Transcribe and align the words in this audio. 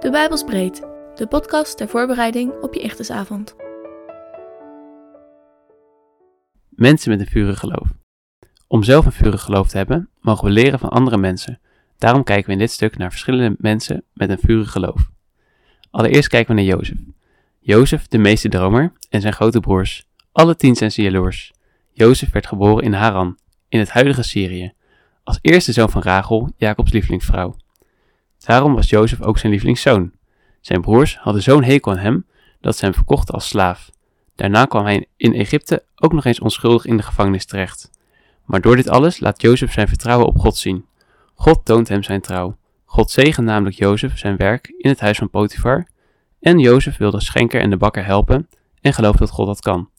De 0.00 0.10
Bijbelsbreed, 0.10 0.86
de 1.14 1.26
podcast 1.28 1.76
ter 1.76 1.88
voorbereiding 1.88 2.52
op 2.60 2.74
je 2.74 2.80
Ichtersavond. 2.80 3.56
Mensen 6.68 7.10
met 7.10 7.20
een 7.20 7.26
vurig 7.26 7.58
geloof. 7.58 7.88
Om 8.66 8.82
zelf 8.82 9.06
een 9.06 9.12
vurig 9.12 9.42
geloof 9.42 9.68
te 9.68 9.76
hebben, 9.76 10.10
mogen 10.20 10.44
we 10.44 10.50
leren 10.50 10.78
van 10.78 10.88
andere 10.88 11.16
mensen. 11.16 11.60
Daarom 11.96 12.24
kijken 12.24 12.46
we 12.46 12.52
in 12.52 12.58
dit 12.58 12.70
stuk 12.70 12.96
naar 12.96 13.10
verschillende 13.10 13.56
mensen 13.58 14.04
met 14.12 14.30
een 14.30 14.38
vurig 14.38 14.70
geloof. 14.70 15.10
Allereerst 15.90 16.28
kijken 16.28 16.54
we 16.54 16.62
naar 16.62 16.70
Jozef. 16.70 16.98
Jozef, 17.58 18.06
de 18.06 18.18
meeste 18.18 18.48
dromer, 18.48 18.92
en 19.10 19.20
zijn 19.20 19.32
grote 19.32 19.60
broers. 19.60 20.06
Alle 20.32 20.56
tien 20.56 20.76
zijn 20.76 20.92
ze 20.92 21.02
jaloers. 21.02 21.52
Jozef 21.92 22.32
werd 22.32 22.46
geboren 22.46 22.84
in 22.84 22.92
Haran, 22.92 23.38
in 23.68 23.78
het 23.78 23.90
huidige 23.90 24.22
Syrië, 24.22 24.72
als 25.24 25.38
eerste 25.42 25.72
zoon 25.72 25.90
van 25.90 26.02
Rachel, 26.02 26.50
Jacobs 26.56 26.92
lievelingsvrouw. 26.92 27.56
Daarom 28.38 28.74
was 28.74 28.88
Jozef 28.88 29.20
ook 29.20 29.38
zijn 29.38 29.52
lievelingszoon. 29.52 30.12
Zijn 30.60 30.80
broers 30.80 31.16
hadden 31.16 31.42
zo'n 31.42 31.64
hekel 31.64 31.92
aan 31.92 31.98
hem 31.98 32.26
dat 32.60 32.76
ze 32.76 32.84
hem 32.84 32.94
verkochten 32.94 33.34
als 33.34 33.48
slaaf. 33.48 33.90
Daarna 34.34 34.64
kwam 34.64 34.84
hij 34.84 35.06
in 35.16 35.34
Egypte 35.34 35.84
ook 35.96 36.12
nog 36.12 36.24
eens 36.24 36.40
onschuldig 36.40 36.84
in 36.84 36.96
de 36.96 37.02
gevangenis 37.02 37.44
terecht. 37.44 37.90
Maar 38.44 38.60
door 38.60 38.76
dit 38.76 38.88
alles 38.88 39.20
laat 39.20 39.42
Jozef 39.42 39.72
zijn 39.72 39.88
vertrouwen 39.88 40.26
op 40.26 40.38
God 40.38 40.56
zien. 40.56 40.84
God 41.34 41.64
toont 41.64 41.88
hem 41.88 42.02
zijn 42.02 42.20
trouw. 42.20 42.56
God 42.84 43.10
zegent 43.10 43.46
namelijk 43.46 43.76
Jozef 43.76 44.18
zijn 44.18 44.36
werk 44.36 44.74
in 44.78 44.90
het 44.90 45.00
huis 45.00 45.18
van 45.18 45.30
Potifar. 45.30 45.86
En 46.40 46.58
Jozef 46.58 46.96
wil 46.96 47.10
de 47.10 47.20
schenker 47.20 47.60
en 47.60 47.70
de 47.70 47.76
bakker 47.76 48.04
helpen 48.04 48.48
en 48.80 48.92
gelooft 48.92 49.18
dat 49.18 49.30
God 49.30 49.46
dat 49.46 49.60
kan. 49.60 49.90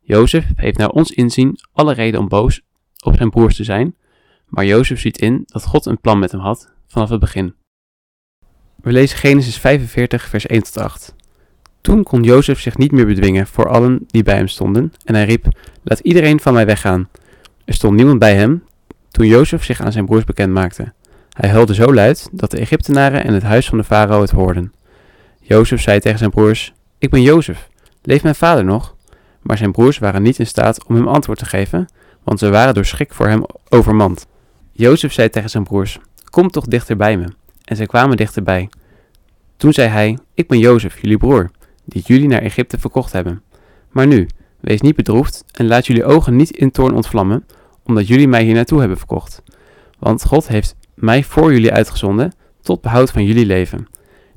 Jozef 0.00 0.46
heeft 0.54 0.78
naar 0.78 0.90
ons 0.90 1.10
inzien 1.10 1.58
alle 1.72 1.92
reden 1.92 2.20
om 2.20 2.28
boos 2.28 2.60
op 3.04 3.16
zijn 3.16 3.30
broers 3.30 3.56
te 3.56 3.64
zijn, 3.64 3.96
maar 4.46 4.64
Jozef 4.64 5.00
ziet 5.00 5.18
in 5.18 5.42
dat 5.46 5.64
God 5.64 5.86
een 5.86 6.00
plan 6.00 6.18
met 6.18 6.32
hem 6.32 6.40
had 6.40 6.72
vanaf 6.86 7.08
het 7.08 7.20
begin. 7.20 7.54
We 8.82 8.92
lezen 8.92 9.18
Genesis 9.18 9.58
45, 9.58 10.28
vers 10.28 10.46
1 10.46 10.62
tot 10.62 10.78
8. 10.78 11.14
Toen 11.80 12.02
kon 12.02 12.22
Jozef 12.22 12.60
zich 12.60 12.76
niet 12.76 12.92
meer 12.92 13.06
bedwingen 13.06 13.46
voor 13.46 13.68
allen 13.68 14.04
die 14.06 14.22
bij 14.22 14.36
hem 14.36 14.48
stonden, 14.48 14.92
en 15.04 15.14
hij 15.14 15.24
riep: 15.24 15.46
Laat 15.82 15.98
iedereen 15.98 16.40
van 16.40 16.54
mij 16.54 16.66
weggaan. 16.66 17.08
Er 17.64 17.74
stond 17.74 17.96
niemand 17.96 18.18
bij 18.18 18.34
hem 18.34 18.62
toen 19.10 19.26
Jozef 19.26 19.64
zich 19.64 19.80
aan 19.80 19.92
zijn 19.92 20.06
broers 20.06 20.24
bekend 20.24 20.52
maakte. 20.52 20.92
Hij 21.30 21.50
huilde 21.50 21.74
zo 21.74 21.94
luid 21.94 22.28
dat 22.32 22.50
de 22.50 22.58
Egyptenaren 22.58 23.24
en 23.24 23.34
het 23.34 23.42
huis 23.42 23.68
van 23.68 23.78
de 23.78 23.84
farao 23.84 24.20
het 24.20 24.30
hoorden. 24.30 24.72
Jozef 25.40 25.80
zei 25.80 26.00
tegen 26.00 26.18
zijn 26.18 26.30
broers: 26.30 26.72
Ik 26.98 27.10
ben 27.10 27.22
Jozef. 27.22 27.68
Leeft 28.02 28.22
mijn 28.22 28.34
vader 28.34 28.64
nog? 28.64 28.96
Maar 29.42 29.58
zijn 29.58 29.72
broers 29.72 29.98
waren 29.98 30.22
niet 30.22 30.38
in 30.38 30.46
staat 30.46 30.84
om 30.84 30.94
hem 30.94 31.08
antwoord 31.08 31.38
te 31.38 31.46
geven, 31.46 31.88
want 32.22 32.38
ze 32.38 32.50
waren 32.50 32.74
door 32.74 32.84
schrik 32.84 33.14
voor 33.14 33.28
hem 33.28 33.42
overmand. 33.68 34.26
Jozef 34.72 35.12
zei 35.12 35.30
tegen 35.30 35.50
zijn 35.50 35.64
broers: 35.64 35.98
Kom 36.30 36.50
toch 36.50 36.64
dichter 36.64 36.96
bij 36.96 37.16
me. 37.16 37.37
En 37.68 37.76
zij 37.76 37.86
kwamen 37.86 38.16
dichterbij. 38.16 38.68
Toen 39.56 39.72
zei 39.72 39.88
hij: 39.88 40.18
Ik 40.34 40.48
ben 40.48 40.58
Jozef, 40.58 41.00
jullie 41.00 41.16
broer, 41.16 41.50
die 41.84 42.02
jullie 42.06 42.28
naar 42.28 42.42
Egypte 42.42 42.78
verkocht 42.78 43.12
hebben. 43.12 43.42
Maar 43.90 44.06
nu, 44.06 44.28
wees 44.60 44.80
niet 44.80 44.96
bedroefd 44.96 45.44
en 45.52 45.66
laat 45.66 45.86
jullie 45.86 46.04
ogen 46.04 46.36
niet 46.36 46.50
in 46.50 46.70
toorn 46.70 46.94
ontvlammen, 46.94 47.46
omdat 47.84 48.08
jullie 48.08 48.28
mij 48.28 48.42
hier 48.42 48.54
naartoe 48.54 48.78
hebben 48.78 48.98
verkocht. 48.98 49.42
Want 49.98 50.24
God 50.24 50.48
heeft 50.48 50.76
mij 50.94 51.24
voor 51.24 51.52
jullie 51.52 51.72
uitgezonden 51.72 52.32
tot 52.62 52.80
behoud 52.80 53.10
van 53.10 53.24
jullie 53.24 53.46
leven. 53.46 53.86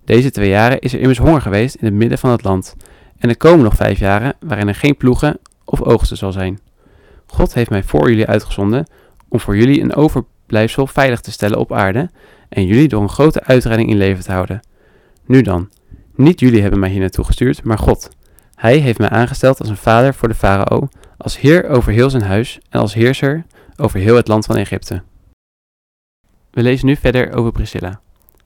Deze 0.05 0.31
twee 0.31 0.49
jaren 0.49 0.79
is 0.79 0.93
er 0.93 0.99
immers 0.99 1.17
honger 1.17 1.41
geweest 1.41 1.75
in 1.75 1.85
het 1.85 1.93
midden 1.93 2.17
van 2.17 2.29
het 2.29 2.43
land. 2.43 2.75
En 3.17 3.29
er 3.29 3.37
komen 3.37 3.63
nog 3.63 3.75
vijf 3.75 3.99
jaren 3.99 4.33
waarin 4.39 4.67
er 4.67 4.75
geen 4.75 4.97
ploegen 4.97 5.39
of 5.65 5.81
oogsten 5.81 6.17
zal 6.17 6.31
zijn. 6.31 6.59
God 7.25 7.53
heeft 7.53 7.69
mij 7.69 7.83
voor 7.83 8.09
jullie 8.09 8.27
uitgezonden 8.27 8.87
om 9.27 9.39
voor 9.39 9.57
jullie 9.57 9.81
een 9.81 9.95
overblijfsel 9.95 10.87
veilig 10.87 11.21
te 11.21 11.31
stellen 11.31 11.59
op 11.59 11.73
aarde 11.73 12.09
en 12.51 12.65
jullie 12.65 12.87
door 12.87 13.01
een 13.01 13.09
grote 13.09 13.43
uitredding 13.43 13.89
in 13.89 13.97
leven 13.97 14.23
te 14.23 14.31
houden. 14.31 14.59
Nu 15.25 15.41
dan, 15.41 15.69
niet 16.15 16.39
jullie 16.39 16.61
hebben 16.61 16.79
mij 16.79 16.89
hier 16.89 16.99
naartoe 16.99 17.25
gestuurd, 17.25 17.63
maar 17.63 17.77
God. 17.77 18.09
Hij 18.55 18.77
heeft 18.77 18.99
mij 18.99 19.09
aangesteld 19.09 19.59
als 19.59 19.69
een 19.69 19.77
vader 19.77 20.13
voor 20.13 20.27
de 20.27 20.33
farao, 20.33 20.87
als 21.17 21.39
heer 21.39 21.69
over 21.69 21.91
heel 21.91 22.09
zijn 22.09 22.23
huis 22.23 22.59
en 22.69 22.79
als 22.79 22.93
heerser 22.93 23.45
over 23.77 23.99
heel 23.99 24.15
het 24.15 24.27
land 24.27 24.45
van 24.45 24.55
Egypte. 24.55 25.03
We 26.51 26.61
lezen 26.61 26.85
nu 26.85 26.95
verder 26.95 27.33
over 27.33 27.51
Priscilla. 27.51 28.01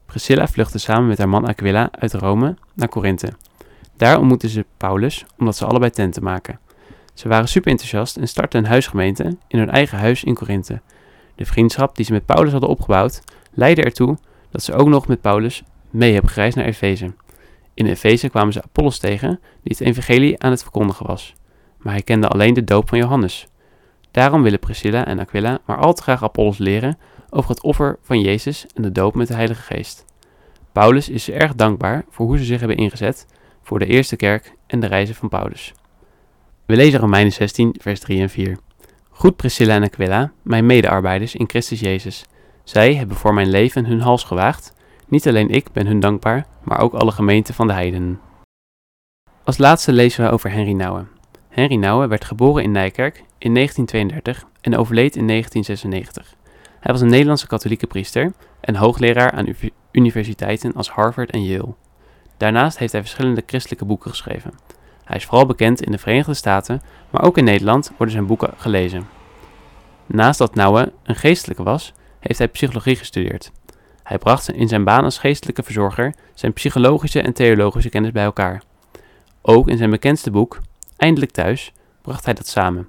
Priscilla 0.06 0.48
vluchtte 0.48 0.78
samen 0.78 1.08
met 1.08 1.18
haar 1.18 1.28
man 1.28 1.46
Aquila 1.46 1.88
uit 1.90 2.14
Rome 2.14 2.56
naar 2.74 2.88
Korinthe. 2.88 3.32
Daar 3.96 4.18
ontmoetten 4.18 4.48
ze 4.48 4.64
Paulus, 4.76 5.26
omdat 5.38 5.56
ze 5.56 5.66
allebei 5.66 5.90
tenten 5.90 6.22
maken. 6.22 6.58
Ze 7.14 7.28
waren 7.28 7.48
super 7.48 7.70
enthousiast 7.70 8.16
en 8.16 8.28
startten 8.28 8.60
een 8.60 8.70
huisgemeente 8.70 9.36
in 9.48 9.58
hun 9.58 9.70
eigen 9.70 9.98
huis 9.98 10.24
in 10.24 10.34
Korinthe. 10.34 10.80
De 11.36 11.46
vriendschap 11.46 11.96
die 11.96 12.04
ze 12.04 12.12
met 12.12 12.26
Paulus 12.26 12.52
hadden 12.52 12.70
opgebouwd, 12.70 13.22
leidde 13.52 13.82
ertoe 13.82 14.18
dat 14.50 14.62
ze 14.62 14.74
ook 14.74 14.88
nog 14.88 15.06
met 15.06 15.20
Paulus 15.20 15.62
mee 15.90 16.12
hebben 16.12 16.30
gereisd 16.30 16.56
naar 16.56 16.66
Efeze. 16.66 17.14
In 17.74 17.86
Efeze 17.86 18.28
kwamen 18.28 18.52
ze 18.52 18.62
Apollos 18.62 18.98
tegen, 18.98 19.40
die 19.62 19.76
het 19.78 19.80
evangelie 19.80 20.42
aan 20.42 20.50
het 20.50 20.62
verkondigen 20.62 21.06
was. 21.06 21.34
Maar 21.78 21.92
hij 21.92 22.02
kende 22.02 22.28
alleen 22.28 22.54
de 22.54 22.64
doop 22.64 22.88
van 22.88 22.98
Johannes. 22.98 23.48
Daarom 24.10 24.42
willen 24.42 24.58
Priscilla 24.58 25.06
en 25.06 25.18
Aquila 25.18 25.58
maar 25.66 25.78
al 25.78 25.92
te 25.92 26.02
graag 26.02 26.22
Apollos 26.22 26.58
leren 26.58 26.98
over 27.30 27.50
het 27.50 27.62
offer 27.62 27.98
van 28.02 28.20
Jezus 28.20 28.66
en 28.74 28.82
de 28.82 28.92
doop 28.92 29.14
met 29.14 29.28
de 29.28 29.34
Heilige 29.34 29.62
Geest. 29.62 30.04
Paulus 30.72 31.08
is 31.08 31.24
ze 31.24 31.32
erg 31.32 31.54
dankbaar 31.54 32.04
voor 32.10 32.26
hoe 32.26 32.38
ze 32.38 32.44
zich 32.44 32.58
hebben 32.58 32.76
ingezet 32.76 33.26
voor 33.62 33.78
de 33.78 33.86
eerste 33.86 34.16
kerk 34.16 34.56
en 34.66 34.80
de 34.80 34.86
reizen 34.86 35.14
van 35.14 35.28
Paulus. 35.28 35.74
We 36.66 36.76
lezen 36.76 37.00
Romeinen 37.00 37.32
16, 37.32 37.74
vers 37.78 38.00
3 38.00 38.20
en 38.20 38.30
4. 38.30 38.58
Goed 39.18 39.36
Priscilla 39.36 39.74
en 39.74 39.82
Aquila, 39.82 40.32
mijn 40.42 40.66
medearbeiders 40.66 41.34
in 41.34 41.48
Christus 41.48 41.80
Jezus. 41.80 42.24
Zij 42.64 42.94
hebben 42.94 43.16
voor 43.16 43.34
mijn 43.34 43.50
leven 43.50 43.86
hun 43.86 44.00
hals 44.00 44.24
gewaagd. 44.24 44.74
Niet 45.08 45.28
alleen 45.28 45.48
ik 45.48 45.72
ben 45.72 45.86
hun 45.86 46.00
dankbaar, 46.00 46.46
maar 46.62 46.80
ook 46.80 46.94
alle 46.94 47.10
gemeenten 47.10 47.54
van 47.54 47.66
de 47.66 47.72
heidenen. 47.72 48.20
Als 49.44 49.58
laatste 49.58 49.92
lezen 49.92 50.24
we 50.24 50.30
over 50.30 50.50
Henry 50.50 50.72
Nouwen. 50.72 51.08
Henry 51.48 51.76
Nouwen 51.76 52.08
werd 52.08 52.24
geboren 52.24 52.62
in 52.62 52.70
Nijkerk 52.70 53.24
in 53.38 53.54
1932 53.54 54.44
en 54.60 54.76
overleed 54.76 55.16
in 55.16 55.26
1996. 55.26 56.34
Hij 56.80 56.92
was 56.92 57.00
een 57.00 57.10
Nederlandse 57.10 57.46
katholieke 57.46 57.86
priester 57.86 58.32
en 58.60 58.76
hoogleraar 58.76 59.30
aan 59.30 59.54
universiteiten 59.92 60.72
als 60.72 60.90
Harvard 60.90 61.30
en 61.30 61.44
Yale. 61.44 61.74
Daarnaast 62.36 62.78
heeft 62.78 62.92
hij 62.92 63.00
verschillende 63.00 63.42
christelijke 63.46 63.84
boeken 63.84 64.10
geschreven. 64.10 64.52
Hij 65.06 65.16
is 65.16 65.24
vooral 65.24 65.46
bekend 65.46 65.82
in 65.82 65.92
de 65.92 65.98
Verenigde 65.98 66.34
Staten, 66.34 66.82
maar 67.10 67.22
ook 67.22 67.38
in 67.38 67.44
Nederland 67.44 67.88
worden 67.96 68.14
zijn 68.14 68.26
boeken 68.26 68.52
gelezen. 68.56 69.08
Naast 70.06 70.38
dat 70.38 70.54
Nouwen 70.54 70.92
een 71.02 71.14
geestelijke 71.14 71.62
was, 71.62 71.92
heeft 72.20 72.38
hij 72.38 72.48
psychologie 72.48 72.96
gestudeerd. 72.96 73.52
Hij 74.02 74.18
bracht 74.18 74.52
in 74.52 74.68
zijn 74.68 74.84
baan 74.84 75.04
als 75.04 75.18
geestelijke 75.18 75.62
verzorger 75.62 76.14
zijn 76.34 76.52
psychologische 76.52 77.20
en 77.20 77.32
theologische 77.32 77.88
kennis 77.88 78.12
bij 78.12 78.24
elkaar. 78.24 78.62
Ook 79.42 79.68
in 79.68 79.76
zijn 79.76 79.90
bekendste 79.90 80.30
boek, 80.30 80.58
Eindelijk 80.96 81.32
Thuis, 81.32 81.72
bracht 82.02 82.24
hij 82.24 82.34
dat 82.34 82.46
samen. 82.46 82.88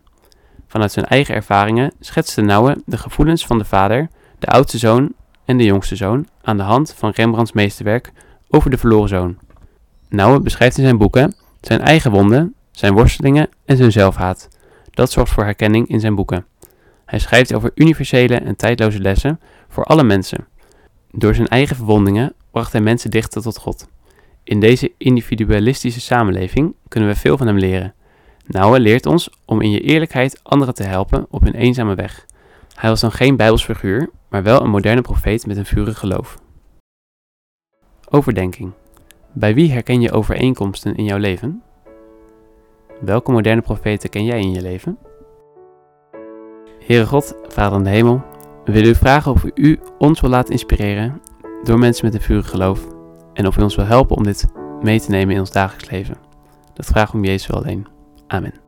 Vanuit 0.67 0.91
zijn 0.91 1.05
eigen 1.05 1.35
ervaringen 1.35 1.93
schetste 1.99 2.41
Nouwen 2.41 2.83
de 2.85 2.97
gevoelens 2.97 3.45
van 3.45 3.57
de 3.57 3.65
vader, 3.65 4.09
de 4.39 4.47
oudste 4.47 4.77
zoon 4.77 5.13
en 5.45 5.57
de 5.57 5.63
jongste 5.63 5.95
zoon 5.95 6.27
aan 6.41 6.57
de 6.57 6.63
hand 6.63 6.93
van 6.97 7.09
Rembrandts 7.09 7.51
meesterwerk 7.51 8.11
over 8.49 8.69
de 8.69 8.77
verloren 8.77 9.09
zoon. 9.09 9.37
Nouwen 10.09 10.43
beschrijft 10.43 10.77
in 10.77 10.83
zijn 10.83 10.97
boeken 10.97 11.35
zijn 11.67 11.81
eigen 11.81 12.11
wonden, 12.11 12.55
zijn 12.71 12.93
worstelingen 12.93 13.49
en 13.65 13.77
zijn 13.77 13.91
zelfhaat. 13.91 14.49
Dat 14.91 15.11
zorgt 15.11 15.31
voor 15.31 15.43
herkenning 15.43 15.87
in 15.87 15.99
zijn 15.99 16.15
boeken. 16.15 16.45
Hij 17.05 17.19
schrijft 17.19 17.53
over 17.53 17.71
universele 17.75 18.35
en 18.35 18.55
tijdloze 18.55 18.99
lessen 18.99 19.39
voor 19.67 19.83
alle 19.83 20.03
mensen. 20.03 20.47
Door 21.11 21.35
zijn 21.35 21.47
eigen 21.47 21.75
verwondingen 21.75 22.33
bracht 22.51 22.71
hij 22.71 22.81
mensen 22.81 23.11
dichter 23.11 23.41
tot 23.41 23.57
God. 23.57 23.87
In 24.43 24.59
deze 24.59 24.91
individualistische 24.97 26.01
samenleving 26.01 26.73
kunnen 26.87 27.09
we 27.09 27.15
veel 27.15 27.37
van 27.37 27.47
hem 27.47 27.57
leren. 27.57 27.93
Nouwen 28.45 28.81
leert 28.81 29.05
ons 29.05 29.29
om 29.45 29.61
in 29.61 29.71
je 29.71 29.81
eerlijkheid 29.81 30.39
anderen 30.43 30.73
te 30.73 30.83
helpen 30.83 31.25
op 31.29 31.41
hun 31.41 31.55
eenzame 31.55 31.95
weg. 31.95 32.25
Hij 32.75 32.89
was 32.89 33.01
dan 33.01 33.11
geen 33.11 33.35
bijbelsfiguur, 33.35 34.09
maar 34.29 34.43
wel 34.43 34.61
een 34.61 34.69
moderne 34.69 35.01
profeet 35.01 35.45
met 35.45 35.57
een 35.57 35.65
vurig 35.65 35.99
geloof. 35.99 36.37
Overdenking. 38.09 38.73
Bij 39.39 39.53
wie 39.53 39.71
herken 39.71 40.01
je 40.01 40.11
overeenkomsten 40.11 40.95
in 40.95 41.03
jouw 41.03 41.17
leven? 41.17 41.63
Welke 43.01 43.31
moderne 43.31 43.61
profeten 43.61 44.09
ken 44.09 44.25
jij 44.25 44.39
in 44.39 44.51
je 44.51 44.61
leven? 44.61 44.97
Heere 46.79 47.05
God, 47.05 47.35
Vader 47.47 47.77
in 47.77 47.83
de 47.83 47.89
hemel, 47.89 48.21
we 48.65 48.71
willen 48.71 48.89
u 48.89 48.95
vragen 48.95 49.31
of 49.31 49.45
u 49.53 49.79
ons 49.97 50.21
wil 50.21 50.29
laten 50.29 50.51
inspireren 50.51 51.21
door 51.63 51.79
mensen 51.79 52.05
met 52.05 52.13
een 52.13 52.21
vurig 52.21 52.49
geloof 52.49 52.87
en 53.33 53.47
of 53.47 53.57
u 53.57 53.61
ons 53.61 53.75
wil 53.75 53.85
helpen 53.85 54.15
om 54.15 54.23
dit 54.23 54.47
mee 54.81 54.99
te 54.99 55.09
nemen 55.09 55.33
in 55.33 55.39
ons 55.39 55.51
dagelijks 55.51 55.89
leven. 55.89 56.17
Dat 56.73 56.89
we 56.89 57.07
om 57.13 57.23
Jezus 57.23 57.51
alleen. 57.51 57.87
Amen. 58.27 58.66